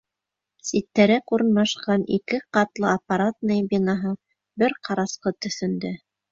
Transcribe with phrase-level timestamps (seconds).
[0.69, 4.17] Ситтәрәк урынлашҡан ике ҡатлы «Аппаратная» бинаһы
[4.65, 5.97] бер ҡарасҡы төҫөндә.